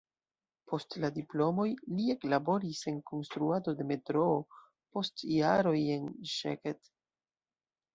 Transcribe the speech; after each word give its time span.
Post 0.69 0.95
la 1.03 1.11
diplomoj 1.17 1.65
li 1.99 2.07
eklaboris 2.15 2.81
en 2.93 2.99
konstruado 3.13 3.77
de 3.83 3.89
metroo, 3.95 4.35
post 4.95 5.29
jaroj 5.39 5.79
en 6.01 6.13
Szeged. 6.39 6.87